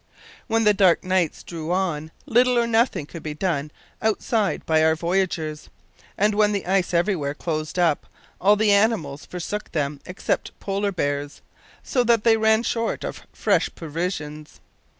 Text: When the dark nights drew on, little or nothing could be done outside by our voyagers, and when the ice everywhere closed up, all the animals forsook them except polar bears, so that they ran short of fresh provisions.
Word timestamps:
When 0.47 0.63
the 0.63 0.73
dark 0.73 1.03
nights 1.03 1.43
drew 1.43 1.71
on, 1.71 2.09
little 2.25 2.57
or 2.57 2.65
nothing 2.65 3.05
could 3.05 3.21
be 3.21 3.35
done 3.35 3.69
outside 4.01 4.65
by 4.65 4.83
our 4.83 4.95
voyagers, 4.95 5.69
and 6.17 6.33
when 6.33 6.53
the 6.53 6.65
ice 6.65 6.91
everywhere 6.91 7.35
closed 7.35 7.77
up, 7.77 8.07
all 8.41 8.55
the 8.55 8.71
animals 8.71 9.27
forsook 9.27 9.71
them 9.73 10.01
except 10.07 10.59
polar 10.59 10.91
bears, 10.91 11.43
so 11.83 12.03
that 12.03 12.23
they 12.23 12.35
ran 12.37 12.63
short 12.63 13.03
of 13.03 13.21
fresh 13.31 13.69
provisions. 13.75 14.59